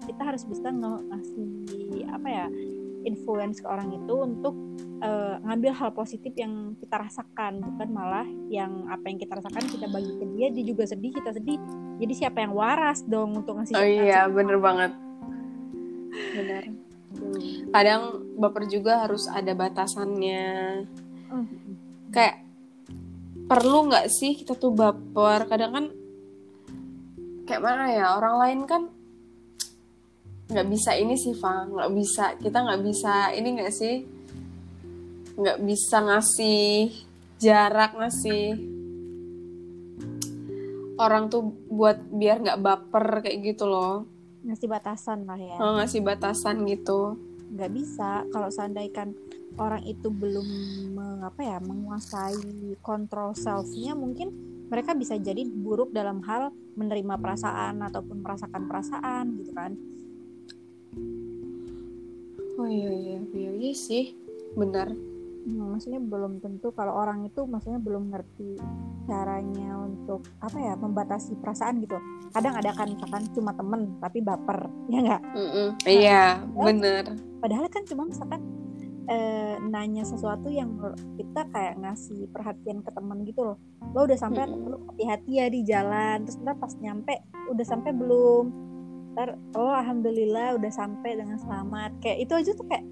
kita 0.05 0.23
harus 0.23 0.43
bisa 0.45 0.69
ngasih 1.09 1.49
apa 2.13 2.29
ya 2.29 2.47
influence 3.05 3.61
ke 3.61 3.69
orang 3.69 3.93
itu 3.93 4.15
untuk 4.17 4.55
eh, 5.01 5.37
ngambil 5.45 5.73
hal 5.77 5.91
positif 5.93 6.33
yang 6.37 6.77
kita 6.81 6.97
rasakan 7.01 7.61
bukan 7.61 7.89
malah 7.93 8.29
yang 8.49 8.89
apa 8.89 9.09
yang 9.09 9.19
kita 9.21 9.37
rasakan 9.37 9.65
kita 9.69 9.89
bagi 9.89 10.13
ke 10.17 10.25
dia 10.37 10.49
dia 10.53 10.65
juga 10.65 10.85
sedih 10.89 11.13
kita 11.13 11.33
sedih. 11.33 11.61
Jadi 12.01 12.13
siapa 12.13 12.45
yang 12.45 12.53
waras 12.53 13.05
dong 13.05 13.41
untuk 13.41 13.57
ngasih 13.61 13.75
oh 13.77 13.85
iya 13.85 14.29
bener 14.29 14.57
banget. 14.61 14.93
Benar 16.37 16.65
kadang 17.71 18.03
baper 18.39 18.65
juga 18.67 19.07
harus 19.07 19.27
ada 19.31 19.53
batasannya. 19.55 20.47
Hmm. 21.25 21.49
kayak 22.15 22.47
perlu 23.51 23.91
nggak 23.91 24.07
sih 24.07 24.39
kita 24.39 24.55
tuh 24.55 24.71
baper? 24.71 25.51
Kadang 25.51 25.71
kan 25.75 25.85
kayak 27.45 27.63
mana 27.63 27.85
ya 27.93 28.17
orang 28.17 28.37
lain 28.41 28.61
kan 28.65 28.83
nggak 30.45 30.69
bisa 30.69 30.93
ini 30.93 31.17
sih 31.17 31.33
Fa 31.33 31.65
nggak 31.65 31.91
bisa 31.97 32.25
kita 32.37 32.59
nggak 32.61 32.83
bisa 32.85 33.33
ini 33.33 33.49
nggak 33.61 33.73
sih? 33.73 33.97
Nggak 35.35 35.59
bisa 35.65 35.97
ngasih 36.05 36.93
jarak 37.41 37.97
ngasih 37.97 38.45
orang 40.95 41.27
tuh 41.27 41.43
buat 41.69 41.99
biar 42.13 42.45
nggak 42.45 42.61
baper 42.63 43.25
kayak 43.25 43.55
gitu 43.55 43.67
loh. 43.67 44.07
Ngasih 44.45 44.69
batasan 44.69 45.25
lah 45.25 45.41
ya. 45.41 45.57
Oh, 45.59 45.75
ngasih 45.81 46.05
batasan 46.05 46.69
gitu. 46.69 47.19
Nggak 47.51 47.71
bisa. 47.73 48.23
Kalau 48.31 48.49
seandainya 48.53 49.11
orang 49.59 49.83
itu 49.87 50.11
belum 50.11 50.47
mengapa 50.95 51.41
ya 51.43 51.59
menguasai 51.63 52.79
kontrol 52.83 53.35
selfnya 53.35 53.95
mungkin 53.95 54.54
mereka 54.69 54.97
bisa 54.97 55.15
jadi 55.19 55.45
buruk 55.45 55.93
dalam 55.93 56.25
hal 56.25 56.51
menerima 56.75 57.15
perasaan 57.21 57.81
ataupun 57.85 58.21
merasakan 58.25 58.63
perasaan 58.67 59.25
gitu 59.41 59.53
kan. 59.55 59.73
Oh 62.55 62.69
iya 62.71 62.91
iya 62.91 63.19
iya, 63.35 63.51
iya 63.55 63.75
sih. 63.75 64.15
Benar. 64.55 64.95
Hmm, 65.45 65.77
maksudnya 65.77 66.01
belum 66.01 66.41
tentu 66.41 66.73
kalau 66.73 66.97
orang 66.97 67.29
itu 67.29 67.45
maksudnya 67.45 67.77
belum 67.77 68.09
ngerti 68.09 68.57
caranya 69.05 69.77
untuk 69.85 70.25
apa 70.41 70.57
ya 70.57 70.75
membatasi 70.81 71.37
perasaan 71.37 71.85
gitu. 71.85 72.01
Kadang 72.33 72.57
ada 72.57 72.73
kan 72.73 72.89
misalkan 72.89 73.29
cuma 73.37 73.53
temen 73.53 74.01
tapi 74.01 74.25
baper 74.25 74.73
ya 74.89 74.99
nggak? 75.05 75.23
Mm-mm. 75.37 75.69
iya 75.85 76.41
benar. 76.57 77.13
padahal 77.45 77.69
kan 77.69 77.85
cuma 77.85 78.09
misalkan 78.09 78.41
eh, 79.07 79.55
nanya 79.61 80.03
sesuatu 80.03 80.49
yang 80.49 80.77
kita 81.15 81.45
kayak 81.51 81.77
ngasih 81.79 82.29
perhatian 82.31 82.81
ke 82.81 82.91
temen 82.91 83.25
gitu 83.25 83.53
loh. 83.53 83.57
Lo 83.93 84.05
udah 84.05 84.17
sampai 84.17 84.49
Mm-mm. 84.49 84.69
lo 84.69 84.77
hati-hati 84.91 85.33
ya 85.39 85.47
di 85.49 85.61
jalan 85.63 86.25
terus 86.25 86.41
ntar 86.41 86.57
pas 86.57 86.73
nyampe 86.79 87.15
udah 87.49 87.67
sampai 87.67 87.91
belum? 87.93 88.45
Ntar 89.15 89.29
oh 89.55 89.73
alhamdulillah 89.73 90.57
udah 90.57 90.73
sampai 90.73 91.17
dengan 91.17 91.39
selamat. 91.39 92.01
Kayak 92.01 92.19
itu 92.25 92.33
aja 92.35 92.51
tuh 92.53 92.67
kayak 92.67 92.85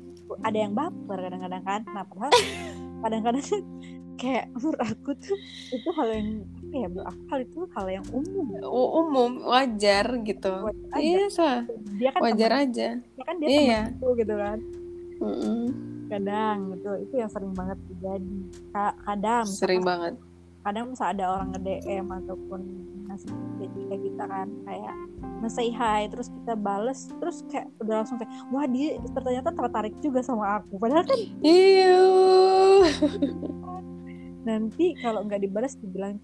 ada 0.45 0.59
yang 0.59 0.73
baper 0.73 1.19
kadang-kadang 1.19 1.62
kan. 1.64 1.81
Nah 1.90 2.04
padahal 2.04 2.33
kadang-kadang 3.02 3.47
kayak 4.12 4.45
menurut 4.54 4.78
aku 4.78 5.11
tuh 5.19 5.35
itu 5.75 5.88
hal 5.99 6.09
yang 6.14 6.28
apa 6.47 6.75
ya 6.78 6.87
menurut 6.87 7.09
aku 7.11 7.23
hal 7.33 7.38
itu 7.42 7.59
hal 7.75 7.87
yang 7.90 8.07
umum. 8.14 8.47
Umum 8.71 9.31
wajar 9.49 10.07
gitu. 10.23 10.52
Wajar 10.69 10.88
aja. 10.95 11.02
iya 11.02 11.25
sah 11.26 11.59
dia 11.99 12.11
kan 12.14 12.21
wajar 12.23 12.50
temen, 12.54 12.62
aja. 12.71 12.88
Dia 13.02 13.25
kan 13.26 13.35
dia 13.40 13.49
Iya. 13.49 13.59
temen 13.59 13.97
aku 13.99 14.07
gitu 14.21 14.35
kan. 14.37 14.59
Mm-mm. 15.23 15.62
Kadang 16.12 16.57
gitu. 16.76 16.90
Itu 17.09 17.14
yang 17.16 17.31
sering 17.33 17.52
banget 17.52 17.78
terjadi. 17.88 18.37
Ka- 18.71 18.99
kadang 19.09 19.47
sering 19.49 19.81
banget. 19.81 20.14
kadang 20.62 20.95
misal 20.95 21.11
ada 21.11 21.25
orang 21.26 21.50
nge 21.50 21.61
DM 21.66 22.07
ataupun 22.07 22.61
ngasih 23.11 23.35
message 23.35 23.83
ke 23.90 23.97
kita 23.99 24.25
kan 24.25 24.47
kayak 24.62 24.95
nge-say 25.42 25.69
hi 25.75 26.07
terus 26.07 26.31
kita 26.31 26.54
bales 26.54 27.11
terus 27.19 27.42
kayak 27.50 27.66
udah 27.83 27.99
langsung 27.99 28.14
kayak 28.14 28.31
wah 28.54 28.62
dia 28.64 28.95
ternyata 29.11 29.50
tertarik 29.50 29.95
juga 29.99 30.23
sama 30.23 30.62
aku. 30.62 30.78
Padahal 30.78 31.02
kan 31.02 31.19
iya. 31.42 31.99
Nanti 34.42 34.95
kalau 34.99 35.26
nggak 35.26 35.42
dibalas 35.42 35.75
dibilang 35.78 36.19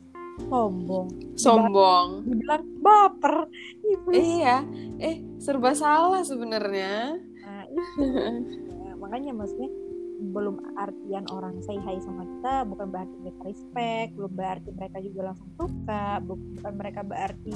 sombong. 0.47 1.11
Sombong. 1.35 2.23
Dibilang 2.23 2.62
baper. 2.78 3.50
Ibu. 3.83 4.09
iya. 4.14 4.62
Eh 5.02 5.23
serba 5.38 5.75
salah 5.75 6.23
sebenarnya. 6.23 7.18
Nah, 7.42 7.64
itu. 7.66 8.02
Makanya 8.99 9.33
maksudnya 9.35 9.71
belum 10.19 10.59
artian 10.75 11.23
orang 11.31 11.62
say 11.62 11.78
hi 11.78 11.95
sama 12.02 12.26
kita 12.26 12.67
bukan 12.67 12.90
berarti 12.90 13.14
mereka 13.23 13.40
respect 13.47 14.11
belum 14.19 14.33
berarti 14.35 14.69
mereka 14.75 14.99
juga 14.99 15.21
langsung 15.31 15.50
suka 15.55 16.19
bu- 16.19 16.43
bukan 16.59 16.75
mereka 16.75 17.00
berarti 17.07 17.55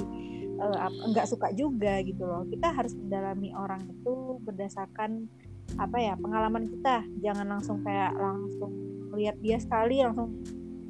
nggak 1.11 1.27
suka 1.27 1.51
juga 1.51 1.99
gitu 2.07 2.23
loh. 2.23 2.47
Kita 2.47 2.71
harus 2.71 2.95
mendalami 2.95 3.51
orang 3.51 3.83
itu 3.83 4.39
berdasarkan 4.47 5.27
apa 5.75 5.97
ya 5.99 6.13
pengalaman 6.15 6.71
kita. 6.71 7.03
Jangan 7.19 7.47
langsung 7.51 7.83
kayak 7.83 8.15
langsung 8.15 8.71
lihat 9.13 9.35
dia 9.43 9.59
sekali 9.59 9.99
langsung 9.99 10.31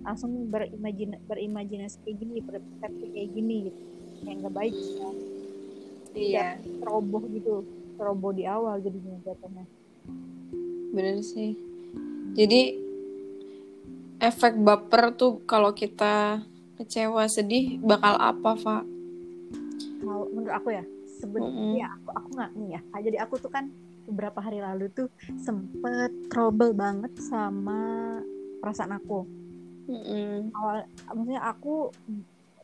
langsung 0.06 0.32
berimajin 0.52 1.18
berimajinasi 1.26 1.98
kayak 2.06 2.18
gini 2.22 2.38
berpersepsi 2.46 3.06
kayak 3.18 3.30
gini 3.34 3.56
gitu. 3.72 3.82
Yang 4.30 4.36
nggak 4.46 4.54
baik 4.54 4.76
ya. 4.78 5.10
iya. 6.14 6.46
Teroboh 6.62 7.24
gitu 7.34 7.66
teroboh 7.98 8.32
di 8.36 8.44
awal 8.46 8.78
jadinya 8.82 9.18
jatuhnya 9.22 9.66
bener 10.94 11.20
sih 11.20 11.58
jadi 12.34 12.78
efek 14.20 14.56
baper 14.58 15.12
tuh 15.14 15.42
kalau 15.44 15.74
kita 15.74 16.46
kecewa 16.78 17.28
sedih 17.28 17.82
bakal 17.82 18.16
apa 18.16 18.52
Fa? 18.56 18.78
kalau 20.00 20.30
menurut 20.30 20.54
aku 20.54 20.70
ya 20.72 20.84
sebenarnya 21.20 21.88
aku 21.92 22.10
aku 22.12 22.28
nggak 22.32 22.52
nih 22.56 22.70
ya 22.70 22.82
jadi 23.02 23.18
aku 23.24 23.34
tuh 23.38 23.50
kan 23.50 23.66
beberapa 24.04 24.40
hari 24.40 24.60
lalu 24.60 24.92
tuh 24.92 25.08
sempet 25.40 26.12
trouble 26.28 26.76
banget 26.76 27.16
sama 27.18 28.20
perasaan 28.60 28.94
aku 28.94 29.24
Mm-mm. 29.84 30.52
awal 30.54 30.84
maksudnya 31.12 31.44
aku 31.44 31.92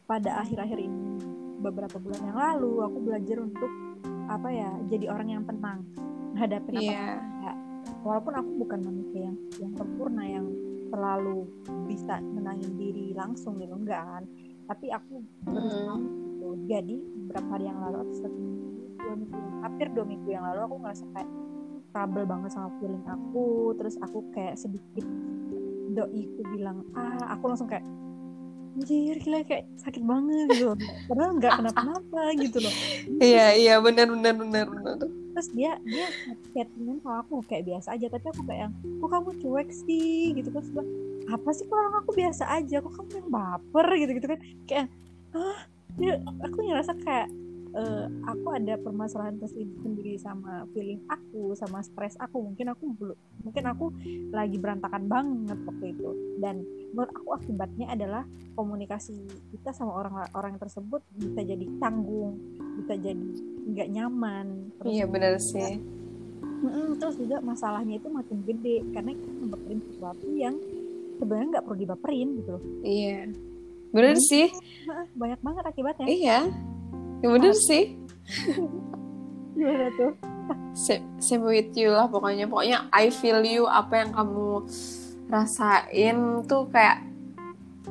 pada 0.04 0.40
akhir-akhir 0.40 0.80
ini 0.80 1.20
beberapa 1.60 2.00
bulan 2.00 2.22
yang 2.24 2.40
lalu 2.40 2.72
aku 2.82 2.98
belajar 3.04 3.38
untuk 3.40 3.72
apa 4.28 4.48
ya 4.48 4.72
jadi 4.88 5.06
orang 5.12 5.28
yang 5.30 5.44
tenang 5.44 5.84
menghadapi 6.32 6.72
apa 6.72 6.84
Iya. 6.84 7.54
Walaupun 8.02 8.34
aku 8.36 8.52
bukan 8.64 8.80
manusia 8.82 9.22
yang 9.30 9.38
yang 9.60 9.74
sempurna 9.76 10.24
yang 10.24 10.48
selalu 10.90 11.46
bisa 11.86 12.18
menangin 12.22 12.72
diri 12.76 13.14
langsung 13.14 13.60
gitu 13.60 13.76
enggak 13.76 14.02
kan. 14.02 14.24
Tapi 14.66 14.86
aku 14.94 15.22
berusaha 15.46 15.96
Mm. 15.98 16.06
gitu. 16.06 16.48
Jadi 16.66 16.96
beberapa 17.26 17.48
hari 17.58 17.66
yang 17.70 17.80
lalu 17.82 17.98
atau 18.04 18.16
satu 18.16 18.38
minggu 18.38 18.68
dua 19.00 19.16
minggu 19.16 19.38
hampir 19.60 19.88
dua 19.94 20.06
minggu 20.06 20.30
yang 20.30 20.44
lalu 20.46 20.60
aku 20.66 20.76
ngerasa 20.82 21.06
kayak 21.14 21.30
trouble 21.90 22.26
banget 22.26 22.50
sama 22.54 22.70
feeling 22.78 23.06
aku. 23.06 23.48
Terus 23.78 23.96
aku 24.02 24.20
kayak 24.34 24.56
sedikit 24.56 25.06
doiku 25.90 26.42
bilang 26.54 26.86
ah 26.94 27.34
aku 27.34 27.50
langsung 27.50 27.66
kayak 27.66 27.86
anjir 28.78 29.18
gila 29.20 29.42
kayak 29.44 29.66
sakit 29.76 30.04
banget 30.06 30.46
gitu. 30.54 30.74
Padahal 31.10 31.32
nggak 31.38 31.54
kenapa-napa 31.58 32.22
gitu 32.38 32.58
loh. 32.62 32.74
Iya 33.20 33.46
iya 33.58 33.74
benar 33.82 34.08
benar 34.08 34.34
benar 34.38 34.66
benar 34.70 34.98
terus 35.40 35.56
dia 35.56 35.80
dia 35.88 36.12
chattingan 36.52 37.00
sama 37.00 37.24
aku 37.24 37.40
kayak 37.48 37.64
biasa 37.64 37.96
aja 37.96 38.12
tapi 38.12 38.28
aku 38.28 38.44
kayak 38.44 38.68
yang 38.68 38.74
kok 38.76 39.08
kamu 39.08 39.32
cuek 39.40 39.70
sih? 39.72 40.36
Gitu 40.36 40.52
kan 40.52 40.64
bilang 40.68 40.90
apa 41.32 41.50
sih 41.56 41.64
orang 41.72 41.96
aku 42.04 42.12
biasa 42.12 42.44
aja? 42.60 42.84
Kok 42.84 42.92
kamu 42.92 43.12
yang 43.24 43.30
baper? 43.32 43.88
Gitu 43.96 44.12
gitu 44.20 44.28
kan. 44.28 44.40
Kayak 44.68 44.88
ah 45.32 45.60
aku 46.44 46.58
ngerasa 46.60 46.92
kayak 47.00 47.32
eh, 47.72 48.06
aku 48.28 48.48
ada 48.52 48.76
permasalahan 48.84 49.40
tersendiri 49.40 49.80
sendiri 49.80 50.14
sama 50.20 50.68
feeling 50.76 51.00
aku 51.08 51.56
sama 51.56 51.80
stres 51.88 52.20
aku. 52.20 52.44
Mungkin 52.44 52.76
aku 52.76 52.92
belum 53.00 53.18
mungkin 53.48 53.64
aku 53.64 53.96
lagi 54.36 54.60
berantakan 54.60 55.08
banget 55.08 55.56
waktu 55.64 55.96
itu. 55.96 56.10
Dan 56.44 56.68
menurut 56.92 57.12
aku 57.14 57.30
akibatnya 57.34 57.88
adalah 57.90 58.24
komunikasi 58.54 59.14
kita 59.50 59.72
sama 59.72 59.94
orang 59.94 60.14
orang 60.34 60.56
tersebut 60.58 61.00
bisa 61.16 61.42
jadi 61.42 61.66
canggung 61.78 62.36
bisa 62.78 62.94
jadi 62.96 63.28
nggak 63.70 63.90
nyaman. 63.92 64.46
Terus 64.80 64.90
iya 64.90 65.06
benar 65.06 65.38
sih. 65.38 65.78
Mm-mm, 66.60 67.00
terus 67.00 67.16
juga 67.16 67.40
masalahnya 67.40 67.96
itu 67.96 68.12
makin 68.12 68.44
gede 68.44 68.84
karena 68.92 69.16
kita 69.16 69.32
membaperin 69.32 69.80
sesuatu 69.88 70.26
yang 70.36 70.56
sebenarnya 71.16 71.48
nggak 71.56 71.64
perlu 71.64 71.78
dibaperin 71.78 72.28
gitu 72.36 72.50
loh. 72.60 72.64
Iya. 72.84 73.20
Benar 73.90 74.16
Hmm. 74.16 74.26
sih. 74.28 74.48
Banyak 75.16 75.40
banget 75.40 75.64
akibatnya. 75.66 76.06
Iya. 76.08 76.40
Ya 77.20 77.28
benar 77.28 77.54
sih. 77.56 77.96
Gimana 79.56 79.88
tuh? 79.96 80.12
Same, 80.74 81.06
same 81.20 81.44
with 81.44 81.72
you 81.76 81.92
lah 81.92 82.08
pokoknya. 82.08 82.46
Pokoknya 82.46 82.88
I 82.90 83.10
feel 83.10 83.42
you 83.42 83.66
apa 83.66 84.02
yang 84.02 84.12
kamu 84.14 84.66
rasain 85.30 86.42
tuh 86.50 86.66
kayak 86.74 87.06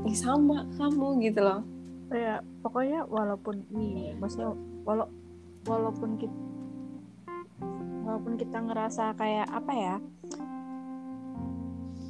ih 0.02 0.18
sama 0.18 0.66
kamu 0.74 1.22
gitu 1.22 1.40
loh. 1.40 1.62
Ya 2.10 2.42
pokoknya 2.60 3.06
walaupun 3.06 3.62
nih 3.70 4.18
maksudnya 4.18 4.52
walau 4.82 5.06
walaupun 5.64 6.18
kita 6.18 6.34
walaupun 8.02 8.34
kita 8.40 8.58
ngerasa 8.58 9.14
kayak 9.14 9.46
apa 9.52 9.72
ya 9.72 9.96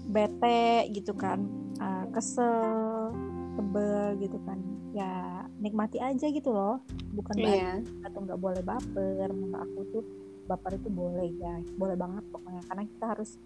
bete 0.08 0.88
gitu 0.96 1.12
kan 1.12 1.44
uh, 1.76 2.08
kesel 2.14 3.12
sebel 3.58 4.16
gitu 4.22 4.40
kan 4.48 4.56
ya 4.96 5.44
nikmati 5.60 6.00
aja 6.00 6.26
gitu 6.32 6.48
loh. 6.48 6.80
Bukan 7.12 7.34
iya. 7.36 7.82
atau 8.06 8.24
nggak 8.24 8.40
boleh 8.40 8.62
baper 8.64 9.28
menurut 9.28 9.60
aku 9.60 9.80
tuh 9.92 10.04
baper 10.48 10.80
itu 10.80 10.88
boleh 10.88 11.28
ya 11.36 11.60
boleh 11.76 11.98
banget 11.98 12.24
pokoknya. 12.32 12.62
Karena 12.64 12.82
kita 12.88 13.04
harus 13.12 13.36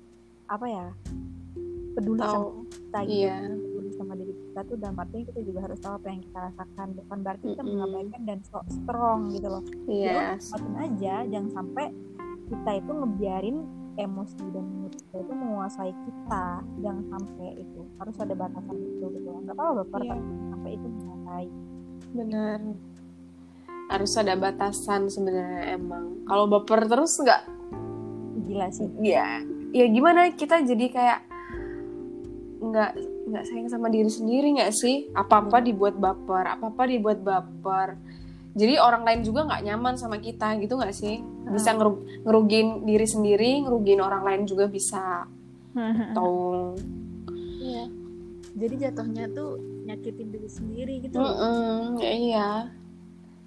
apa 0.46 0.66
ya 0.68 0.86
peduli 1.92 2.20
sama 2.20 2.32
tahu. 2.32 2.48
kita 2.72 2.98
gitu. 3.04 3.12
Iya. 3.12 3.36
Peduli 3.52 3.90
sama 3.92 4.12
diri 4.16 4.32
kita 4.32 4.60
tuh 4.64 4.76
dalam 4.80 4.96
artinya 4.96 5.24
kita 5.28 5.40
juga 5.44 5.60
harus 5.64 5.78
tahu 5.80 5.94
apa 6.00 6.06
yang 6.08 6.20
kita 6.24 6.38
rasakan 6.50 6.86
bukan 6.96 7.18
berarti 7.20 7.44
kita 7.52 7.62
Mm-mm. 7.62 7.72
mengabaikan 7.76 8.20
dan 8.24 8.38
so 8.44 8.58
strong 8.68 9.20
gitu 9.32 9.48
loh. 9.48 9.64
Iya. 9.88 10.36
Nikmatin 10.36 10.74
aja 10.80 11.14
jangan 11.28 11.50
sampai 11.52 11.86
kita 12.52 12.70
itu 12.76 12.92
ngebiarin 12.92 13.56
emosi 13.92 14.44
dan 14.56 14.64
mood 14.80 14.94
kita 14.96 15.16
itu 15.20 15.32
menguasai 15.36 15.92
kita. 15.92 16.46
Jangan 16.80 17.04
sampai 17.12 17.48
itu. 17.60 17.80
Harus 18.00 18.16
ada 18.20 18.34
batasan 18.36 18.76
itu 18.76 19.04
gitu 19.12 19.28
nggak 19.28 19.54
apa-apa 19.56 19.72
baper 19.84 20.00
tapi 20.08 20.22
jangan 20.24 20.46
sampai 20.56 20.70
itu 20.72 20.86
menguasai. 20.88 21.46
Benar. 22.12 22.60
Harus 23.92 24.12
ada 24.16 24.34
batasan 24.40 25.00
sebenarnya 25.12 25.76
emang. 25.76 26.24
Kalau 26.24 26.44
baper 26.48 26.80
terus 26.88 27.12
nggak? 27.20 27.42
Gila 28.48 28.68
sih. 28.72 28.88
Ya 29.04 29.44
ya 29.72 29.88
gimana? 29.88 30.28
Kita 30.32 30.60
jadi 30.60 30.86
kayak 30.92 31.20
nggak 32.62 32.90
nggak 33.26 33.44
sayang 33.50 33.68
sama 33.68 33.90
diri 33.90 34.06
sendiri 34.06 34.54
nggak 34.54 34.70
sih? 34.70 35.10
Apa 35.12 35.42
apa 35.42 35.58
dibuat 35.58 35.98
baper 35.98 36.46
apa 36.46 36.70
apa 36.70 36.82
dibuat 36.86 37.18
baper. 37.18 37.98
Jadi 38.52 38.76
orang 38.78 39.02
lain 39.02 39.20
juga 39.26 39.48
nggak 39.48 39.62
nyaman 39.66 39.94
sama 39.98 40.22
kita 40.22 40.54
gitu 40.62 40.78
nggak 40.78 40.94
sih? 40.94 41.18
Bisa 41.50 41.74
ngeru- 41.74 42.22
ngerugin 42.22 42.86
diri 42.86 43.06
sendiri 43.08 43.50
ngerugin 43.66 43.98
orang 43.98 44.22
lain 44.22 44.42
juga 44.46 44.70
bisa. 44.70 45.26
Atau 45.74 46.30
Iya. 47.62 47.86
Jadi 48.52 48.74
jatuhnya 48.84 49.24
tuh 49.32 49.56
nyakitin 49.88 50.28
diri 50.28 50.50
sendiri 50.50 50.94
gitu. 51.02 51.16
Mm-mm, 51.16 51.98
ya 51.98 52.12
iya. 52.12 52.50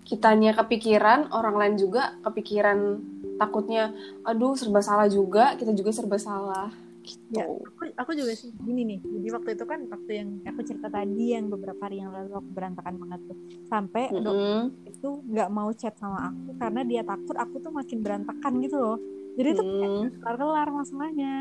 Kitanya 0.06 0.54
kepikiran 0.58 1.30
orang 1.32 1.56
lain 1.56 1.76
juga 1.78 2.18
kepikiran 2.26 3.00
takutnya 3.36 3.92
aduh 4.24 4.56
serba 4.56 4.80
salah 4.80 5.12
juga 5.12 5.60
kita 5.60 5.76
juga 5.76 5.92
serba 5.92 6.16
salah 6.16 6.72
gitu 7.06 7.38
Ya, 7.38 7.46
aku, 7.46 7.82
aku 7.98 8.12
juga 8.18 8.34
sih 8.34 8.50
gini 8.62 8.82
nih. 8.86 9.00
Jadi 9.02 9.28
waktu 9.34 9.50
itu 9.58 9.66
kan 9.66 9.80
waktu 9.90 10.12
yang 10.20 10.30
aku 10.46 10.62
cerita 10.62 10.88
tadi 10.90 11.24
yang 11.36 11.46
beberapa 11.54 11.82
hari 11.86 12.02
yang 12.02 12.12
lalu 12.14 12.32
aku 12.38 12.50
berantakan 12.54 12.96
banget 13.02 13.20
tuh. 13.30 13.38
Sampai 13.66 14.04
dok 14.24 14.38
Mm-mm. 14.38 14.72
itu 14.86 15.08
nggak 15.32 15.50
mau 15.50 15.70
chat 15.74 15.94
sama 15.98 16.20
aku 16.30 16.50
karena 16.62 16.82
dia 16.86 17.02
takut 17.02 17.36
aku 17.38 17.56
tuh 17.62 17.72
makin 17.74 18.00
berantakan 18.06 18.54
gitu 18.62 18.78
loh. 18.78 18.98
Jadi 19.38 19.50
tuh 19.58 19.66
kayak 19.68 19.92
Hmm, 19.92 20.10
kelar-kelar 20.22 20.68
masalahnya. 20.72 21.32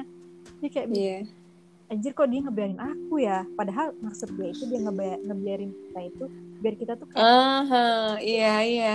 Dia 0.60 0.68
kayak 0.72 0.88
iya 0.92 1.16
anjir 1.92 2.10
kok 2.16 2.28
dia 2.32 2.40
ngebiarin 2.44 2.80
aku 2.80 3.14
ya. 3.22 3.44
Padahal 3.58 3.92
maksud 4.00 4.28
dia 4.36 4.48
itu 4.52 4.64
dia 4.66 4.80
ngebia- 4.84 5.20
ngebiarin 5.22 5.70
kita 5.72 6.00
itu 6.10 6.24
biar 6.62 6.74
kita 6.80 6.92
tuh 6.96 7.08
kayak 7.12 7.28
Aha, 7.28 8.18
iya 8.20 8.52
iya 8.66 8.90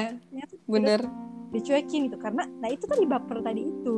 bener 0.67 0.99
dicuekin 1.49 2.09
gitu 2.09 2.17
karena 2.21 2.45
nah 2.61 2.69
itu 2.69 2.85
tadi 2.85 3.05
baper 3.09 3.37
tadi 3.41 3.61
itu. 3.65 3.95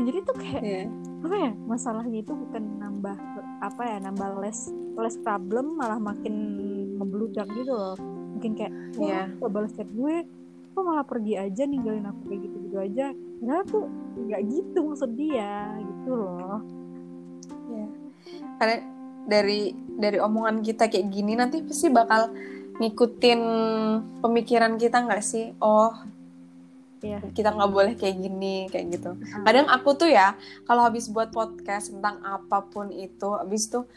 Jadi 0.00 0.18
tuh 0.22 0.36
kayak 0.36 0.62
Iya. 0.62 0.82
apa 1.20 1.36
ya 1.36 1.50
masalahnya 1.64 2.18
itu 2.20 2.32
bukan 2.32 2.62
nambah 2.80 3.16
apa 3.60 3.82
ya 3.84 3.96
nambah 4.00 4.40
less 4.40 4.72
less 4.96 5.20
problem 5.20 5.76
malah 5.76 6.00
makin 6.00 6.34
membludak 6.96 7.44
gitu 7.52 7.68
loh 7.70 7.92
mungkin 8.32 8.56
kayak 8.56 8.72
wah 8.96 9.28
kok 9.28 9.50
balas 9.52 9.72
chat 9.72 9.84
gue 9.86 10.24
kok 10.70 10.80
malah 10.80 11.04
pergi 11.04 11.36
aja 11.36 11.62
ninggalin 11.64 12.08
aku 12.08 12.20
kayak 12.24 12.40
gitu 12.40 12.56
gitu 12.64 12.76
aja 12.80 13.06
nah 13.40 13.60
tuh 13.64 13.84
nggak 14.16 14.42
gitu 14.48 14.78
maksud 14.80 15.12
dia 15.12 15.52
gitu 15.76 16.10
loh 16.16 16.60
Iya. 17.70 17.86
Karena 18.56 18.76
dari 19.24 19.60
dari 19.94 20.18
omongan 20.18 20.58
kita 20.60 20.88
kayak 20.88 21.06
gini 21.08 21.36
nanti 21.36 21.60
pasti 21.60 21.86
bakal 21.86 22.32
ngikutin 22.80 23.40
pemikiran 24.18 24.74
kita 24.74 25.04
nggak 25.04 25.20
sih? 25.20 25.52
Oh, 25.60 25.92
Iya. 27.00 27.18
kita 27.32 27.56
nggak 27.56 27.72
boleh 27.72 27.92
kayak 27.96 28.16
gini 28.20 28.68
kayak 28.68 28.92
gitu. 28.92 29.16
Kadang 29.40 29.72
aku 29.72 29.96
tuh 29.96 30.12
ya 30.12 30.36
kalau 30.68 30.84
habis 30.84 31.08
buat 31.08 31.32
podcast 31.32 31.96
tentang 31.96 32.20
apa 32.20 32.60
pun 32.68 32.92
itu, 32.92 33.28
habis 33.32 33.72
tuh 33.72 33.88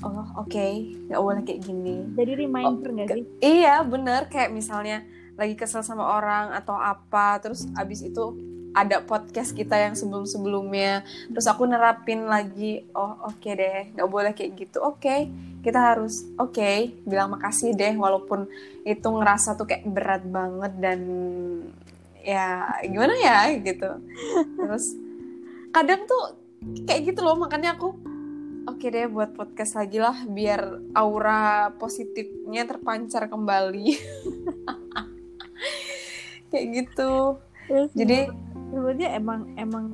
oh 0.00 0.26
oke 0.40 0.66
nggak 1.12 1.22
boleh 1.22 1.42
kayak 1.44 1.60
gini. 1.62 1.96
jadi 2.16 2.32
reminder 2.34 2.90
nggak 2.90 3.06
ke- 3.06 3.16
sih 3.20 3.24
Iya 3.44 3.84
bener 3.84 4.26
kayak 4.26 4.50
misalnya 4.50 5.04
lagi 5.36 5.54
kesel 5.54 5.84
sama 5.84 6.16
orang 6.16 6.52
atau 6.52 6.74
apa 6.74 7.38
terus 7.38 7.68
abis 7.76 8.02
itu 8.04 8.34
ada 8.72 9.04
podcast 9.04 9.52
kita 9.52 9.76
yang 9.76 9.92
sebelum-sebelumnya 9.92 11.04
terus 11.28 11.44
aku 11.44 11.68
nerapin 11.68 12.24
lagi 12.24 12.88
oh 12.96 13.28
oke 13.28 13.48
deh 13.52 13.92
nggak 13.92 14.08
boleh 14.08 14.32
kayak 14.32 14.56
gitu 14.56 14.80
oke 14.80 15.28
kita 15.62 15.78
harus 15.78 16.24
oke 16.40 16.72
bilang 17.04 17.36
makasih 17.36 17.76
deh 17.76 17.94
walaupun 17.94 18.48
itu 18.82 19.04
ngerasa 19.06 19.54
tuh 19.54 19.68
kayak 19.68 19.84
berat 19.86 20.24
banget 20.24 20.72
dan 20.80 21.00
ya 22.22 22.66
gimana 22.86 23.14
ya 23.18 23.38
gitu. 23.58 23.90
Terus 24.58 24.94
kadang 25.74 26.06
tuh 26.06 26.38
kayak 26.86 27.12
gitu 27.12 27.20
loh 27.26 27.34
makanya 27.36 27.74
aku 27.74 27.94
oke 28.66 28.86
deh 28.86 29.10
buat 29.10 29.34
podcast 29.34 29.74
lagi 29.74 29.98
lah 29.98 30.14
biar 30.26 30.94
aura 30.94 31.74
positifnya 31.76 32.66
terpancar 32.66 33.26
kembali. 33.26 33.88
Kayak 36.52 36.66
gitu. 36.84 37.40
Terus 37.66 37.90
jadi 37.96 38.28
sebenarnya 38.70 39.08
emang 39.16 39.40
emang 39.56 39.86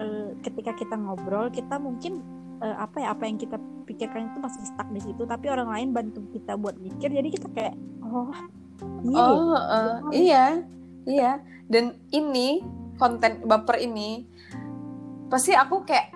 eh, 0.00 0.30
ketika 0.42 0.72
kita 0.74 0.96
ngobrol 0.96 1.52
kita 1.52 1.76
mungkin 1.76 2.24
eh, 2.64 2.76
apa 2.76 2.96
ya 3.04 3.08
apa 3.12 3.24
yang 3.28 3.36
kita 3.36 3.56
pikirkan 3.84 4.32
itu 4.32 4.38
masih 4.40 4.62
stuck 4.64 4.88
di 4.90 5.00
situ 5.00 5.22
tapi 5.28 5.52
orang 5.52 5.68
lain 5.68 5.88
bantu 5.92 6.24
kita 6.32 6.56
buat 6.56 6.76
mikir 6.80 7.12
jadi 7.12 7.28
kita 7.28 7.48
kayak 7.52 7.74
oh 8.00 8.32
iya 9.04 9.20
ya. 9.20 9.24
oh 9.28 9.60
eh, 9.60 9.92
iya 10.16 10.46
iya. 11.08 11.40
Dan 11.64 11.96
ini 12.12 12.60
konten 13.00 13.44
baper 13.48 13.80
ini 13.80 14.28
pasti 15.32 15.56
aku 15.56 15.82
kayak 15.82 16.12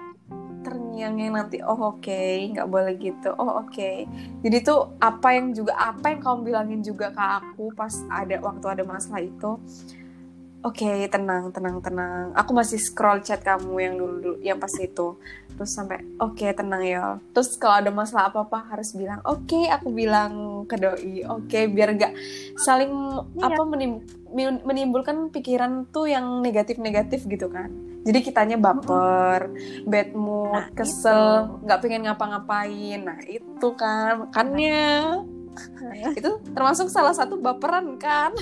terngiang-ngiang 0.62 1.34
nanti 1.34 1.64
oh 1.64 1.96
oke 1.96 2.52
nggak 2.52 2.68
boleh 2.68 2.94
gitu. 3.00 3.32
Oh 3.38 3.64
oke. 3.64 3.90
Jadi 4.44 4.56
tuh 4.60 4.98
apa 5.00 5.32
yang 5.32 5.56
juga 5.56 5.72
apa 5.78 6.12
yang 6.12 6.20
kamu 6.20 6.38
bilangin 6.44 6.80
juga 6.84 7.08
ke 7.14 7.22
aku 7.22 7.72
pas 7.72 7.94
ada 8.12 8.36
waktu 8.42 8.66
ada 8.68 8.84
masalah 8.84 9.24
itu 9.24 9.56
oke 10.62 10.90
tenang 11.08 11.50
tenang 11.50 11.76
tenang. 11.78 12.34
Aku 12.34 12.50
masih 12.52 12.78
scroll 12.80 13.22
chat 13.22 13.42
kamu 13.42 13.74
yang 13.78 13.94
dulu 13.98 14.14
dulu 14.18 14.36
yang 14.40 14.58
pas 14.58 14.72
itu. 14.78 15.14
Terus 15.58 15.70
sampai 15.74 16.06
oke 16.18 16.46
tenang 16.54 16.82
ya. 16.82 17.04
Terus 17.34 17.58
kalau 17.58 17.82
ada 17.82 17.90
masalah 17.90 18.30
apa 18.30 18.46
apa 18.46 18.58
harus 18.74 18.94
bilang 18.94 19.18
oke 19.26 19.66
aku 19.66 19.90
bilang 19.90 20.64
ke 20.70 20.78
doi 20.78 21.26
oke 21.26 21.60
biar 21.70 21.98
gak 21.98 22.14
saling 22.58 22.90
Iya. 23.34 23.46
apa 23.50 23.62
menim- 23.66 24.02
menimbulkan 24.62 25.32
pikiran 25.32 25.88
tuh 25.88 26.06
yang 26.06 26.42
negatif-negatif 26.42 27.26
gitu 27.26 27.50
kan. 27.50 27.70
Jadi 28.06 28.18
kitanya 28.22 28.56
baper 28.56 29.50
bad 29.84 30.14
mood 30.14 30.54
Nah, 30.54 30.66
kesel 30.72 31.58
nggak 31.66 31.80
pengen 31.82 32.06
ngapa-ngapain. 32.06 33.00
Nah 33.02 33.18
itu 33.26 33.68
kan 33.74 34.24
makanya 34.24 34.78
itu 36.18 36.30
termasuk 36.50 36.88
salah 36.88 37.12
satu 37.12 37.36
baperan 37.36 37.96
kan? 37.96 38.32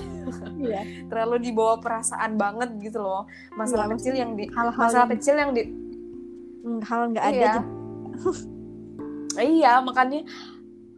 Iya. 0.57 0.83
Terlalu 1.11 1.37
dibawa 1.45 1.79
perasaan 1.79 2.35
banget 2.35 2.71
gitu 2.81 2.99
loh. 2.99 3.25
Masalah 3.53 3.87
Iya, 3.87 3.93
kecil 3.95 4.15
yang 4.15 4.33
di 4.35 4.45
hal-hal 4.49 4.75
masalah 4.77 5.05
yang- 5.05 5.13
kecil 5.15 5.35
yang 5.35 5.53
di 5.53 5.63
Hmm, 6.61 6.83
hal 6.83 7.01
nggak 7.11 7.25
ada 7.25 7.37
iya. 7.37 7.53
jadi- 7.55 7.75
iya 9.55 9.73
makanya 9.79 10.27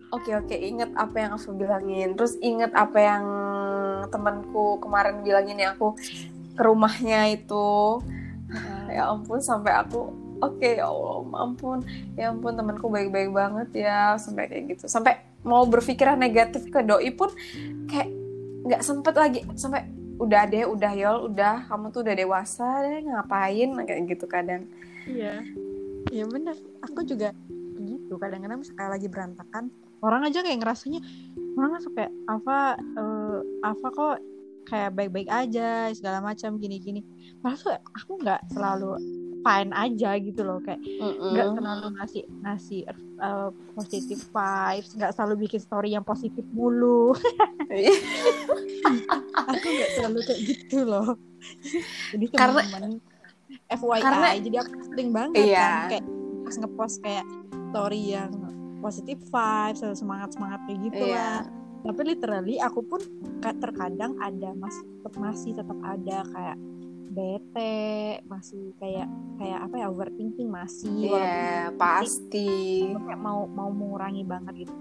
oke 0.09 0.31
oke 0.38 0.57
inget 0.57 0.88
apa 0.94 1.16
yang 1.18 1.31
aku 1.35 1.52
bilangin. 1.52 2.16
Terus 2.16 2.40
inget 2.40 2.72
apa 2.72 2.96
yang 2.96 3.24
temanku 4.07 4.78
kemarin 4.78 5.20
bilangin 5.20 5.59
ya 5.59 5.74
aku 5.74 5.92
ke 6.54 6.62
rumahnya 6.62 7.28
itu. 7.28 8.00
Ya 8.88 9.04
ampun 9.07 9.37
sampai 9.38 9.76
aku 9.76 10.09
oke 10.42 10.68
ya 10.79 10.87
Allah 10.87 11.24
ampun 11.44 11.79
ya 12.14 12.31
ampun 12.31 12.53
temanku 12.55 12.87
baik-baik 12.90 13.31
banget 13.31 13.87
ya 13.87 14.14
sampai 14.18 14.51
kayak 14.51 14.64
gitu. 14.77 14.85
Sampai 14.90 15.20
mau 15.46 15.64
berpikiran 15.66 16.18
negatif 16.18 16.66
ke 16.68 16.83
doi 16.83 17.11
pun 17.14 17.31
kayak 17.90 18.09
nggak 18.66 18.83
sempet 18.83 19.14
lagi. 19.14 19.40
Sampai 19.55 19.87
udah 20.18 20.42
deh 20.51 20.64
udah 20.66 20.92
yol 20.94 21.31
udah. 21.31 21.66
Kamu 21.70 21.94
tuh 21.94 22.03
udah 22.03 22.14
dewasa 22.14 22.83
deh 22.85 23.07
ngapain? 23.07 23.68
Kayak 23.85 24.01
gitu 24.11 24.27
kadang. 24.27 24.66
Iya. 25.07 25.42
Iya 26.09 26.24
benar 26.24 26.57
aku 26.81 27.05
juga 27.05 27.37
gitu 27.79 28.18
kadang-kadang 28.18 28.59
misalnya 28.64 28.90
lagi 28.90 29.07
berantakan 29.07 29.70
orang 30.03 30.27
aja 30.27 30.42
kayak 30.42 30.59
ngerasanya 30.62 31.01
orang 31.59 31.70
langsung 31.79 31.94
kayak 31.94 32.12
apa 32.27 32.79
eh, 32.79 33.38
apa 33.62 33.87
kok 33.92 34.16
kayak 34.68 34.90
baik-baik 34.94 35.31
aja 35.33 35.90
segala 35.96 36.20
macam 36.20 36.61
gini-gini 36.61 37.01
padahal 37.40 37.59
tuh 37.59 37.72
aku 37.96 38.12
nggak 38.20 38.40
selalu 38.53 39.01
fine 39.40 39.70
aja 39.70 40.11
gitu 40.16 40.40
loh 40.42 40.59
kayak 40.59 40.81
nggak 41.01 41.48
terlalu 41.55 41.87
ngasih 41.94 42.22
ngasih 42.40 42.81
uh, 43.18 43.48
positive 43.72 44.22
vibes 44.24 44.90
nggak 44.92 45.12
selalu 45.12 45.35
bikin 45.42 45.61
story 45.61 45.92
yang 45.92 46.03
positif 46.03 46.42
mulu 46.51 47.14
aku 49.48 49.66
nggak 49.66 49.90
selalu 49.94 50.18
kayak 50.22 50.40
gitu 50.44 50.79
loh 50.83 51.14
jadi 52.12 52.24
Karena- 52.31 52.66
FYI 53.68 54.01
karena- 54.01 54.37
jadi 54.38 54.57
aku 54.61 54.72
sering 54.87 55.09
banget 55.11 55.44
Iya. 55.46 55.61
kan 55.61 55.88
kayak 55.90 56.05
pas 56.42 56.55
ngepost 56.57 56.96
kayak 57.01 57.27
story 57.68 58.03
yang 58.12 58.33
positive 58.79 59.20
vibes 59.24 59.81
atau 59.81 59.96
semangat 59.96 60.33
semangat 60.33 60.61
kayak 60.64 60.79
gitu 60.85 61.05
Iya. 61.07 61.16
lah 61.16 61.40
tapi 61.79 62.01
literally 62.05 62.57
aku 62.59 62.81
pun 62.83 63.01
ka- 63.38 63.55
terkadang 63.55 64.18
ada 64.18 64.51
masih 64.53 64.83
tetap 64.98 65.14
masih 65.16 65.51
tetap 65.55 65.79
ada 65.81 66.18
kayak 66.27 66.57
bete 67.09 67.77
masih 68.25 68.77
kayak 68.77 69.09
kayak 69.37 69.59
apa 69.61 69.75
ya 69.77 69.87
overthinking 69.88 70.47
masih 70.47 71.09
Iya, 71.09 71.73
pasti. 71.75 72.85
kayak 72.87 73.16
mau 73.16 73.44
mau 73.47 73.68
mengurangi 73.68 74.23
banget 74.23 74.55
gitu 74.62 74.75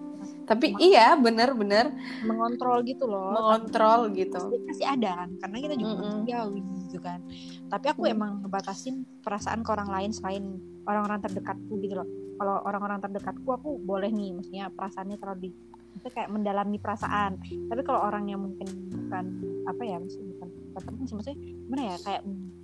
Tapi 0.44 0.76
iya, 0.78 1.16
bener-bener 1.16 1.94
mengontrol 2.22 2.84
gitu 2.84 3.06
loh 3.06 3.32
mengontrol 3.32 4.12
gitu. 4.12 4.40
pasti 4.66 4.84
ada 4.84 5.24
kan 5.24 5.30
karena 5.38 5.58
kita 5.58 5.74
juga 5.74 5.94
Mm-mm. 5.94 6.04
manusiawi 6.04 6.60
gitu 6.84 7.00
kan 7.00 7.20
tapi 7.68 7.86
aku 7.88 8.02
Mm. 8.04 8.12
emang 8.12 8.32
ngebatasin 8.42 8.96
perasaan 9.22 9.62
ke 9.62 9.70
orang 9.70 9.88
lain 9.88 10.12
selain 10.12 10.44
orang-orang 10.84 11.20
terdekatku 11.22 11.74
gitu 11.80 11.96
loh 11.96 12.08
kalau 12.36 12.60
orang-orang 12.62 13.00
terdekatku 13.00 13.50
aku 13.50 13.70
boleh 13.78 14.10
nih 14.10 14.32
maksudnya 14.32 14.68
perasaannya 14.70 15.18
terlalu 15.18 15.40
di 15.42 15.50
maksudnya 15.94 16.14
kayak 16.14 16.30
mendalami 16.30 16.78
perasaan 16.78 17.32
tapi 17.68 17.82
kalau 17.82 18.00
orang 18.02 18.28
yang 18.28 18.40
mungkin 18.40 18.68
bukan 18.90 19.26
apa 19.66 19.82
ya 19.82 19.96
maksudnya 19.98 20.28
bukan 20.34 20.48
bukan 20.70 20.82
teman 20.84 21.04
sih 21.04 21.16
maksudnya 21.16 21.40
gimana 21.68 21.84
ya 21.84 21.98
kayak 22.00 22.22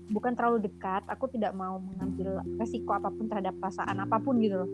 bukan 0.07 0.31
terlalu 0.31 0.57
dekat 0.63 1.03
aku 1.11 1.27
tidak 1.27 1.51
mau 1.51 1.75
mengambil 1.75 2.39
resiko 2.55 2.95
apa 2.95 3.11
pun 3.11 3.27
terhadap 3.27 3.51
perasaan 3.59 3.99
apa 3.99 4.15
pun 4.17 4.39
gitu 4.39 4.63
loh 4.63 4.71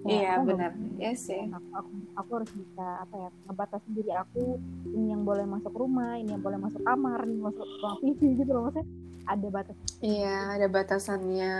Iya, 0.00 0.40
benar. 0.40 0.72
Iya 0.96 1.12
sih. 1.12 1.44
aku, 1.52 1.68
aku, 1.76 1.90
aku 2.16 2.30
harus 2.40 2.50
bisa 2.56 3.04
apa 3.04 3.14
ya 3.20 3.28
ngebatasin 3.44 3.92
diri 3.92 4.12
aku 4.16 4.56
ini 4.96 5.12
yang 5.12 5.28
boleh 5.28 5.44
masuk 5.44 5.76
rumah 5.76 6.16
ini 6.16 6.32
yang 6.32 6.40
boleh 6.40 6.56
masuk 6.56 6.80
kamar 6.80 7.20
ini 7.28 7.36
masuk 7.36 7.68
ruang 7.84 8.00
TV 8.00 8.20
gitu 8.40 8.48
loh 8.48 8.64
maksudnya 8.64 8.88
ada 9.28 9.46
batas 9.52 9.76
Iya, 10.00 10.56
ada 10.56 10.66
batasannya. 10.72 11.54